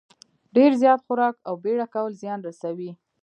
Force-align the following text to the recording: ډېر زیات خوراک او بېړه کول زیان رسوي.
ډېر 0.55 0.71
زیات 0.81 0.99
خوراک 1.05 1.35
او 1.47 1.53
بېړه 1.63 1.87
کول 1.93 2.11
زیان 2.21 2.39
رسوي. 2.47 2.91